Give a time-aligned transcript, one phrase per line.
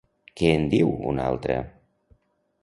[0.39, 1.59] Què en diu una altra?